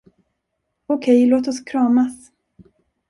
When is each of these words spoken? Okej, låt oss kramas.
Okej, 0.87 1.25
låt 1.25 1.47
oss 1.47 1.59
kramas. 1.59 2.31